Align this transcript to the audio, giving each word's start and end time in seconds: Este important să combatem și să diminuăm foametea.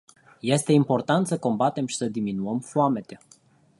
Este 0.41 0.73
important 0.73 1.27
să 1.27 1.37
combatem 1.39 1.85
și 1.85 1.95
să 1.95 2.05
diminuăm 2.05 2.59
foametea. 2.59 3.19